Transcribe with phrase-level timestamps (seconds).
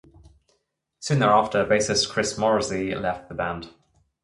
[0.99, 3.69] Soon thereafter, bassist Chris Morrisey left the band.